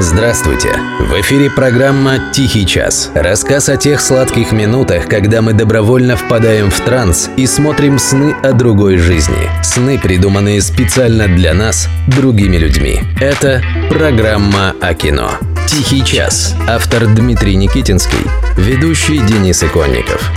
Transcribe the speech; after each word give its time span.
Здравствуйте! 0.00 0.78
В 1.00 1.20
эфире 1.22 1.50
программа 1.50 2.30
«Тихий 2.32 2.64
час». 2.64 3.10
Рассказ 3.16 3.68
о 3.68 3.76
тех 3.76 4.00
сладких 4.00 4.52
минутах, 4.52 5.08
когда 5.08 5.42
мы 5.42 5.54
добровольно 5.54 6.16
впадаем 6.16 6.70
в 6.70 6.80
транс 6.80 7.28
и 7.36 7.48
смотрим 7.48 7.98
сны 7.98 8.32
о 8.44 8.52
другой 8.52 8.98
жизни. 8.98 9.50
Сны, 9.64 9.98
придуманные 9.98 10.62
специально 10.62 11.26
для 11.26 11.52
нас, 11.52 11.88
другими 12.06 12.58
людьми. 12.58 13.00
Это 13.20 13.60
программа 13.90 14.72
о 14.80 14.94
кино. 14.94 15.32
«Тихий 15.66 16.04
час». 16.04 16.54
Автор 16.68 17.08
Дмитрий 17.08 17.56
Никитинский. 17.56 18.24
Ведущий 18.56 19.18
Денис 19.18 19.64
Иконников. 19.64 20.30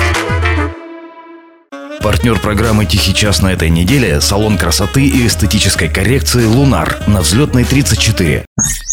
Партнер 2.04 2.40
программы 2.40 2.88
«Тихий 2.88 3.14
час» 3.14 3.44
на 3.44 3.54
этой 3.54 3.70
неделе– 3.70 4.20
салон 4.22 4.58
красоты 4.58 5.06
и 5.06 5.28
эстетической 5.28 5.88
коррекции 5.88 6.46
«Лунар» 6.46 7.00
на 7.06 7.22
взлетной 7.22 7.64
34. 7.64 8.44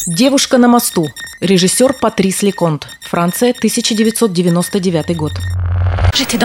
«Девушка 0.06 0.58
на 0.58 0.68
мосту». 0.68 1.08
Режиссер 1.40 1.94
Патрис 1.94 2.42
Леконт. 2.42 2.86
Франция, 3.00 3.52
1999 3.56 5.16
год. 5.16 5.32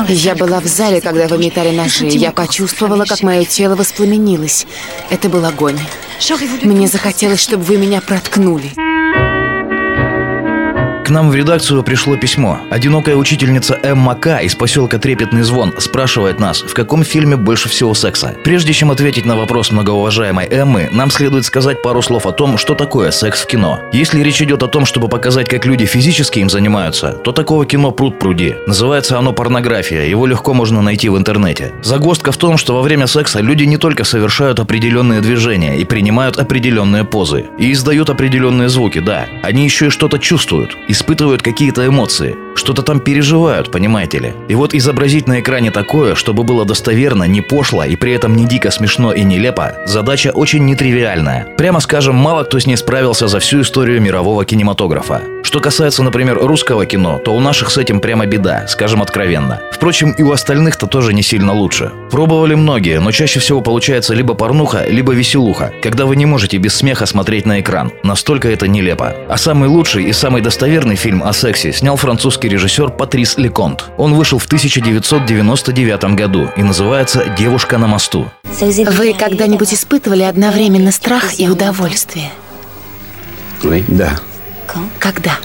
Я 0.08 0.36
была 0.36 0.62
в 0.62 0.66
зале, 0.66 1.02
когда 1.02 1.28
вы 1.28 1.38
метали 1.38 1.76
ножи. 1.76 2.08
Я 2.08 2.32
почувствовала, 2.32 3.04
как 3.04 3.23
мое 3.23 3.44
тело 3.44 3.76
воспламенилось. 3.76 4.66
Это 5.09 5.28
был 5.28 5.44
огонь. 5.45 5.80
Мне 6.62 6.88
захотелось, 6.88 7.42
чтобы 7.42 7.64
вы 7.64 7.78
меня 7.78 8.00
проткнули. 8.00 8.72
К 11.04 11.10
нам 11.10 11.30
в 11.30 11.36
редакцию 11.36 11.84
пришло 11.84 12.16
письмо. 12.16 12.60
Одинокая 12.70 13.18
учительница 13.18 13.78
Эмма 13.84 14.16
К. 14.16 14.40
из 14.40 14.56
поселка 14.56 15.00
Трепетный 15.00 15.42
Звон 15.42 15.74
спрашивает 15.78 16.40
нас, 16.40 16.62
в 16.62 16.74
каком 16.74 17.04
фильме 17.04 17.36
больше 17.36 17.68
всего 17.68 17.94
секса. 17.94 18.38
Прежде 18.46 18.72
чем 18.72 18.90
ответить 18.90 19.26
на 19.26 19.36
вопрос 19.36 19.72
многоуважаемой 19.72 20.48
Эммы, 20.50 20.88
нам 20.94 21.12
следует 21.12 21.44
сказать 21.44 21.82
пару 21.82 22.02
слов 22.02 22.26
о 22.26 22.32
том, 22.32 22.58
что 22.58 22.74
такое 22.74 23.12
секс 23.12 23.42
в 23.42 23.48
кино. 23.48 23.82
Если 23.92 24.24
речь 24.24 24.42
идет 24.42 24.64
о 24.64 24.70
том, 24.70 24.86
чтобы 24.86 25.10
показать, 25.10 25.50
как 25.50 25.66
люди 25.66 25.86
физически 25.86 26.40
им 26.40 26.50
занимаются, 26.50 27.12
то 27.12 27.34
такого 27.34 27.66
кино 27.66 27.92
пруд 27.92 28.17
пруди. 28.17 28.56
Называется 28.66 29.20
оно 29.20 29.34
порнография, 29.34 30.06
его 30.06 30.26
легко 30.26 30.54
можно 30.54 30.82
найти 30.82 31.10
в 31.10 31.17
интернете. 31.17 31.73
Загвоздка 31.84 32.32
в 32.32 32.38
том, 32.38 32.56
что 32.56 32.76
во 32.76 32.82
время 32.82 33.08
секса 33.08 33.42
люди 33.42 33.66
не 33.66 33.76
только 33.76 34.06
совершают 34.06 34.62
определенные 34.62 35.20
движения 35.20 35.78
и 35.78 35.84
принимают 35.84 36.40
определенные 36.40 37.04
позы, 37.04 37.48
и 37.60 37.73
издают 37.73 38.10
определенные 38.10 38.70
звуки, 38.70 39.00
да, 39.00 39.26
они 39.42 39.66
еще 39.66 39.88
и 39.88 39.90
что-то 39.90 40.17
чувствуют 40.17 40.78
испытывают 40.94 41.41
какие-то 41.41 41.86
эмоции, 41.88 42.36
что-то 42.55 42.83
там 42.83 42.99
переживают, 42.99 43.72
понимаете 43.72 44.19
ли. 44.19 44.33
И 44.47 44.53
вот 44.53 44.75
изобразить 44.75 45.27
на 45.27 45.39
экране 45.39 45.72
такое, 45.72 46.13
чтобы 46.13 46.44
было 46.44 46.66
достоверно, 46.66 47.23
не 47.23 47.41
пошло 47.41 47.83
и 47.83 47.95
при 47.95 48.13
этом 48.13 48.36
не 48.36 48.45
дико 48.45 48.69
смешно 48.69 49.11
и 49.11 49.23
нелепо, 49.23 49.73
задача 49.88 50.30
очень 50.30 50.66
нетривиальная. 50.66 51.47
Прямо 51.58 51.80
скажем, 51.80 52.16
мало 52.16 52.44
кто 52.44 52.59
с 52.59 52.67
ней 52.67 52.77
справился 52.77 53.27
за 53.27 53.39
всю 53.39 53.61
историю 53.61 54.02
мирового 54.02 54.45
кинематографа. 54.45 55.21
Что 55.44 55.59
касается, 55.59 56.03
например, 56.03 56.38
русского 56.39 56.86
кино, 56.86 57.19
то 57.23 57.36
у 57.36 57.39
наших 57.39 57.69
с 57.69 57.77
этим 57.77 57.99
прямо 57.99 58.25
беда, 58.25 58.66
скажем 58.67 59.02
откровенно. 59.02 59.59
Впрочем, 59.71 60.11
и 60.11 60.23
у 60.23 60.31
остальных-то 60.31 60.88
тоже 60.88 61.14
не 61.14 61.21
сильно 61.21 61.53
лучше. 61.53 61.91
Пробовали 62.11 62.55
многие, 62.55 62.99
но 62.99 63.11
чаще 63.11 63.39
всего 63.39 63.61
получается 63.61 64.14
либо 64.14 64.36
порнуха, 64.36 64.86
либо 64.88 65.14
веселуха, 65.14 65.73
когда 65.81 66.05
вы 66.05 66.16
не 66.16 66.25
можете 66.25 66.58
без 66.58 66.75
смеха 66.75 67.05
смотреть 67.05 67.45
на 67.45 67.59
экран. 67.59 67.91
Настолько 68.03 68.49
это 68.49 68.67
нелепо. 68.67 69.16
А 69.27 69.38
самый 69.38 69.69
лучший 69.69 70.05
и 70.05 70.14
самый 70.14 70.41
достоверный 70.41 70.83
фильм 70.95 71.23
о 71.23 71.34
сексе 71.34 71.72
снял 71.72 71.95
французский 71.95 72.50
режиссер 72.50 72.89
Патрис 72.92 73.38
Леконт. 73.38 73.86
Он 73.98 74.14
вышел 74.14 74.38
в 74.38 74.45
1999 74.45 76.03
году 76.16 76.50
и 76.56 76.64
называется 76.64 77.26
«Девушка 77.38 77.78
на 77.78 77.88
мосту». 77.88 78.30
Вы 78.44 79.14
когда-нибудь 79.14 79.73
испытывали 79.73 80.23
одновременно 80.23 80.92
страх 80.92 81.39
и 81.39 81.48
удовольствие? 81.48 82.31
Да. 83.88 84.20
Когда? 85.00 85.38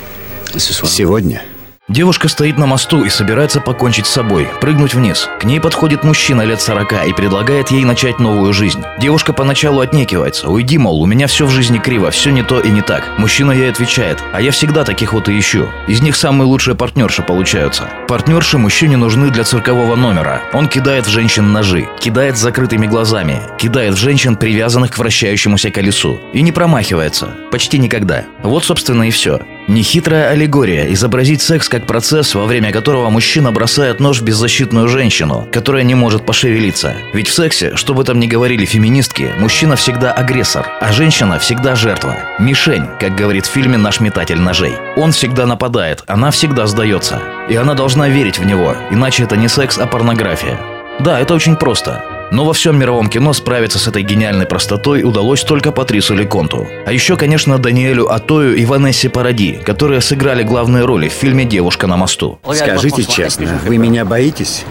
Сегодня. 0.57 1.43
Девушка 1.89 2.29
стоит 2.29 2.59
на 2.59 2.67
мосту 2.67 3.03
и 3.05 3.09
собирается 3.09 3.63
покончить 3.63 4.05
с 4.05 4.11
собой, 4.11 4.47
прыгнуть 4.61 4.93
вниз. 4.93 5.27
К 5.41 5.45
ней 5.45 5.59
подходит 5.59 6.05
мужчина 6.05 6.43
лет 6.43 6.61
40 6.61 7.09
и 7.09 7.15
предлагает 7.15 7.71
ей 7.71 7.83
начать 7.87 8.19
новую 8.19 8.53
жизнь. 8.53 8.83
Девушка 8.99 9.33
поначалу 9.33 9.81
отнекивается. 9.81 10.51
Уйди, 10.51 10.77
мол, 10.77 11.01
у 11.01 11.07
меня 11.07 11.27
все 11.27 11.47
в 11.47 11.51
жизни 11.51 11.79
криво, 11.79 12.11
все 12.11 12.31
не 12.31 12.43
то 12.43 12.61
и 12.61 12.69
не 12.69 12.83
так. 12.83 13.19
Мужчина 13.19 13.53
ей 13.53 13.71
отвечает, 13.71 14.23
а 14.35 14.43
я 14.43 14.51
всегда 14.51 14.85
таких 14.85 15.15
вот 15.15 15.31
и 15.31 15.39
ищу. 15.39 15.67
Из 15.87 16.03
них 16.03 16.15
самые 16.17 16.47
лучшие 16.47 16.75
партнерши 16.75 17.23
получаются. 17.23 17.89
Партнерши 18.07 18.59
мужчине 18.59 18.99
нужны 18.99 19.31
для 19.31 19.45
циркового 19.45 19.97
номера. 19.97 20.43
Он 20.53 20.69
кидает 20.69 21.07
в 21.07 21.11
женщин 21.11 21.55
ножи, 21.55 21.89
кидает 22.01 22.37
с 22.37 22.43
закрытыми 22.43 22.87
глазами, 22.87 23.41
кидает 23.57 23.95
в 23.95 23.99
женщин, 23.99 24.37
привязанных 24.37 24.93
к 24.93 24.99
вращающемуся 24.99 25.71
колесу. 25.71 26.21
И 26.35 26.43
не 26.43 26.53
промахивается. 26.53 27.31
Почти 27.51 27.79
никогда. 27.79 28.27
Вот, 28.43 28.63
собственно, 28.63 29.05
и 29.05 29.11
все. 29.11 29.41
Нехитрая 29.69 30.31
аллегория– 30.31 30.87
изобразить 30.95 31.43
секс 31.43 31.69
как 31.69 31.87
процесс, 31.87 32.35
во 32.35 32.47
время 32.47 32.73
которого 32.73 33.11
мужчина 33.11 33.53
бросает 33.53 34.01
нож 34.01 34.21
в 34.21 34.25
беззащитную 34.25 34.89
женщину, 34.89 35.47
которая 35.53 35.83
не 35.83 35.95
может 35.95 36.25
пошевелиться. 36.25 36.95
Ведь 37.13 37.29
в 37.29 37.35
сексе, 37.35 37.77
что 37.77 37.93
бы 37.93 38.03
там 38.03 38.19
ни 38.19 38.27
говорили 38.27 38.65
феминистки, 38.65 39.31
мужчина 39.39 39.77
всегда 39.77 40.11
агрессор, 40.11 40.67
а 40.81 40.91
женщина 40.91 41.39
всегда 41.39 41.75
жертва. 41.75 42.17
Мишень, 42.39 42.87
как 42.99 43.15
говорит 43.15 43.45
в 43.45 43.51
фильме 43.51 43.77
«Наш 43.77 44.01
метатель 44.01 44.41
ножей». 44.41 44.73
Он 44.97 45.13
всегда 45.13 45.45
нападает, 45.45 46.03
она 46.07 46.31
всегда 46.31 46.67
сдается. 46.67 47.21
И 47.51 47.55
она 47.55 47.75
должна 47.75 48.09
верить 48.09 48.39
в 48.39 48.47
него, 48.47 48.75
иначе 48.91 49.25
это 49.25 49.37
не 49.37 49.49
секс, 49.49 49.77
а 49.77 49.87
порнография. 49.87 50.59
Да, 51.01 51.21
это 51.21 51.35
очень 51.35 51.57
просто. 51.57 52.18
Но 52.31 52.45
во 52.45 52.53
всем 52.53 52.79
мировом 52.79 53.09
кино 53.09 53.33
справиться 53.33 53.79
с 53.79 53.89
этой 53.89 54.03
гениальной 54.03 54.47
простотой 54.47 55.03
удалось 55.03 55.43
только 55.43 55.73
Патрису 55.73 56.15
Леконту. 56.15 56.67
А 56.87 56.93
еще, 56.93 57.17
конечно, 57.17 57.59
Даниэлю 57.59 58.13
Атою 58.13 58.57
и 58.57 58.65
Ванессе 58.65 59.09
Паради, 59.09 59.61
которые 59.65 60.01
сыграли 60.01 60.43
главные 60.43 60.85
роли 60.85 61.09
в 61.09 61.13
фильме 61.13 61.45
«Девушка 61.45 61.87
на 61.87 61.97
мосту». 61.97 62.39
Скажите 62.53 63.05
честно, 63.05 63.59
вы 63.65 63.79
меня 63.79 64.05
боитесь? 64.05 64.65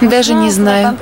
Даже 0.00 0.34
не 0.34 0.50
знаю. 0.50 0.96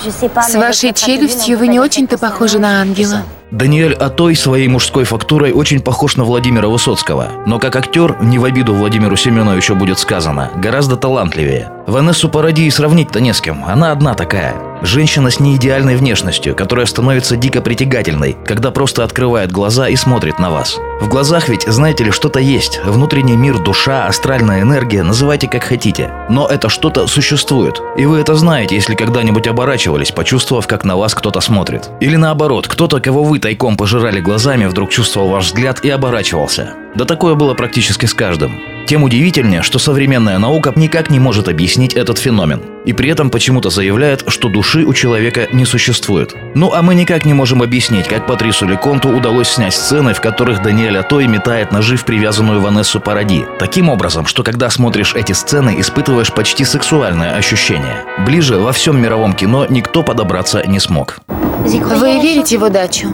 С 0.00 0.54
вашей 0.54 0.92
челюстью 0.92 1.58
вы 1.58 1.68
не 1.68 1.78
очень-то 1.78 2.18
похожи 2.18 2.58
на 2.58 2.80
ангела. 2.80 3.22
Даниэль 3.50 3.92
Атой 3.92 4.34
своей 4.34 4.66
мужской 4.66 5.04
фактурой 5.04 5.52
очень 5.52 5.80
похож 5.80 6.16
на 6.16 6.24
Владимира 6.24 6.68
Высоцкого, 6.68 7.28
но 7.46 7.58
как 7.58 7.76
актер, 7.76 8.16
не 8.22 8.38
в 8.38 8.44
обиду 8.44 8.72
Владимиру 8.72 9.14
Семеновичу 9.14 9.76
будет 9.76 9.98
сказано, 9.98 10.50
гораздо 10.56 10.96
талантливее. 10.96 11.70
Ванессу 11.86 12.30
Паради 12.30 12.70
сравнить-то 12.70 13.20
не 13.20 13.34
с 13.34 13.42
кем, 13.42 13.62
она 13.66 13.92
одна 13.92 14.14
такая. 14.14 14.54
Женщина 14.82 15.30
с 15.30 15.38
неидеальной 15.38 15.94
внешностью, 15.94 16.56
которая 16.56 16.86
становится 16.86 17.36
дико 17.36 17.60
притягательной, 17.60 18.36
когда 18.44 18.72
просто 18.72 19.04
открывает 19.04 19.52
глаза 19.52 19.88
и 19.88 19.94
смотрит 19.94 20.40
на 20.40 20.50
вас. 20.50 20.76
В 21.00 21.08
глазах 21.08 21.48
ведь, 21.48 21.62
знаете 21.62 22.04
ли, 22.04 22.10
что-то 22.10 22.40
есть. 22.40 22.80
Внутренний 22.84 23.36
мир, 23.36 23.60
душа, 23.60 24.06
астральная 24.06 24.62
энергия, 24.62 25.04
называйте 25.04 25.46
как 25.46 25.62
хотите. 25.62 26.12
Но 26.28 26.48
это 26.48 26.68
что-то 26.68 27.06
существует. 27.06 27.80
И 27.96 28.06
вы 28.06 28.18
это 28.18 28.34
знаете, 28.34 28.74
если 28.74 28.96
когда-нибудь 28.96 29.46
оборачивались, 29.46 30.10
почувствовав, 30.10 30.66
как 30.66 30.84
на 30.84 30.96
вас 30.96 31.14
кто-то 31.14 31.40
смотрит. 31.40 31.88
Или 32.00 32.16
наоборот, 32.16 32.66
кто-то, 32.66 33.00
кого 33.00 33.22
вы 33.22 33.38
тайком 33.38 33.76
пожирали 33.76 34.20
глазами, 34.20 34.66
вдруг 34.66 34.90
чувствовал 34.90 35.28
ваш 35.28 35.46
взгляд 35.46 35.84
и 35.84 35.90
оборачивался. 35.90 36.74
Да 36.94 37.04
такое 37.06 37.34
было 37.34 37.54
практически 37.54 38.06
с 38.06 38.14
каждым. 38.14 38.60
Тем 38.86 39.04
удивительнее, 39.04 39.62
что 39.62 39.78
современная 39.78 40.38
наука 40.38 40.72
никак 40.76 41.08
не 41.08 41.18
может 41.18 41.48
объяснить 41.48 41.94
этот 41.94 42.18
феномен. 42.18 42.60
И 42.84 42.92
при 42.92 43.08
этом 43.08 43.30
почему-то 43.30 43.70
заявляет, 43.70 44.24
что 44.26 44.48
души 44.48 44.84
у 44.84 44.92
человека 44.92 45.48
не 45.52 45.64
существует. 45.64 46.34
Ну 46.54 46.72
а 46.74 46.82
мы 46.82 46.94
никак 46.94 47.24
не 47.24 47.32
можем 47.32 47.62
объяснить, 47.62 48.08
как 48.08 48.26
Патрису 48.26 48.66
Леконту 48.66 49.08
удалось 49.08 49.48
снять 49.48 49.72
сцены, 49.72 50.12
в 50.12 50.20
которых 50.20 50.62
Даниэль 50.62 50.98
Атой 50.98 51.26
метает 51.26 51.72
ножи 51.72 51.96
в 51.96 52.04
привязанную 52.04 52.60
Ванессу 52.60 53.00
Паради. 53.00 53.44
Таким 53.58 53.88
образом, 53.88 54.26
что 54.26 54.42
когда 54.42 54.68
смотришь 54.68 55.14
эти 55.14 55.32
сцены, 55.32 55.76
испытываешь 55.78 56.32
почти 56.32 56.64
сексуальное 56.64 57.36
ощущение. 57.36 58.04
Ближе 58.26 58.58
во 58.58 58.72
всем 58.72 59.00
мировом 59.00 59.32
кино 59.32 59.64
никто 59.70 60.02
подобраться 60.02 60.62
не 60.66 60.80
смог. 60.80 61.20
Вы 61.28 62.20
верите 62.20 62.58
в 62.58 62.64
удачу? 62.64 63.08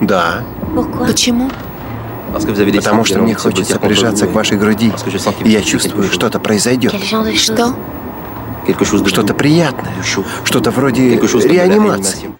Да. 0.00 0.44
Почему? 1.06 1.50
Потому 2.38 3.04
что 3.04 3.18
мне 3.20 3.34
хочется 3.34 3.78
прижаться 3.78 4.26
к 4.26 4.32
вашей 4.32 4.58
груди. 4.58 4.92
И 5.44 5.50
я 5.50 5.62
чувствую, 5.62 6.10
что-то 6.10 6.38
произойдет. 6.40 6.94
Что? 7.36 7.74
Что-то 9.06 9.34
приятное. 9.34 9.94
Что-то 10.44 10.70
вроде 10.70 11.16
реанимации. 11.16 12.35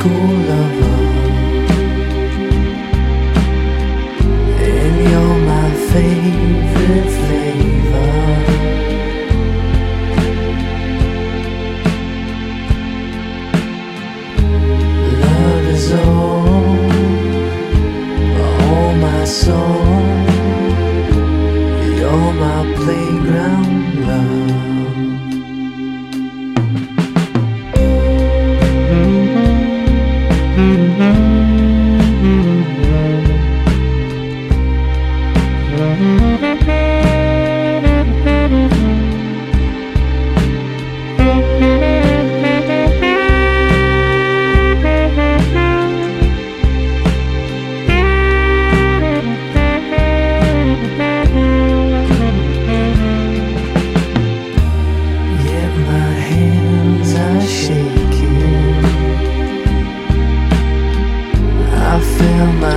cool. 0.00 0.29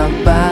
about 0.04 0.43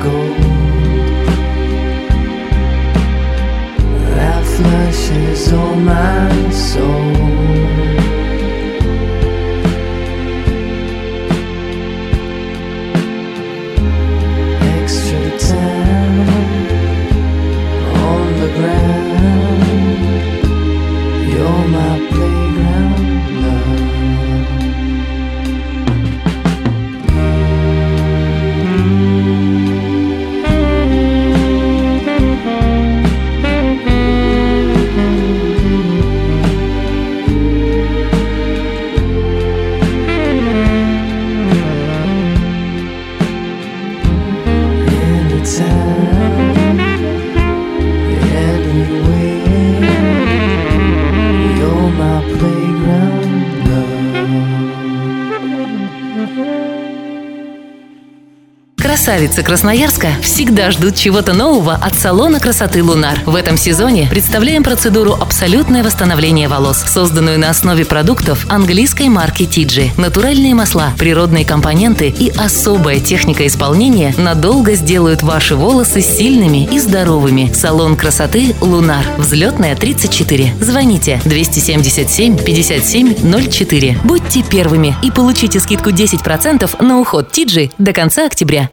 gold 0.00 0.25
Красавицы 58.86 59.42
Красноярска 59.42 60.10
всегда 60.22 60.70
ждут 60.70 60.94
чего-то 60.94 61.32
нового 61.32 61.74
от 61.74 61.96
салона 61.96 62.38
красоты 62.38 62.84
«Лунар». 62.84 63.18
В 63.26 63.34
этом 63.34 63.56
сезоне 63.56 64.06
представляем 64.08 64.62
процедуру 64.62 65.12
«Абсолютное 65.12 65.82
восстановление 65.82 66.46
волос», 66.46 66.84
созданную 66.86 67.36
на 67.36 67.50
основе 67.50 67.84
продуктов 67.84 68.46
английской 68.48 69.08
марки 69.08 69.44
Тиджи. 69.44 69.90
Натуральные 69.96 70.54
масла, 70.54 70.92
природные 70.96 71.44
компоненты 71.44 72.14
и 72.16 72.30
особая 72.30 73.00
техника 73.00 73.44
исполнения 73.48 74.14
надолго 74.18 74.76
сделают 74.76 75.24
ваши 75.24 75.56
волосы 75.56 76.00
сильными 76.00 76.68
и 76.72 76.78
здоровыми. 76.78 77.52
Салон 77.52 77.96
красоты 77.96 78.54
«Лунар». 78.60 79.04
Взлетная 79.18 79.74
34. 79.74 80.54
Звоните 80.60 81.20
277 81.24 82.38
57 82.38 83.50
04. 83.50 83.98
Будьте 84.04 84.44
первыми 84.44 84.94
и 85.02 85.10
получите 85.10 85.58
скидку 85.58 85.90
10% 85.90 86.84
на 86.84 87.00
уход 87.00 87.32
Тиджи 87.32 87.72
до 87.78 87.92
конца 87.92 88.26
октября. 88.26 88.70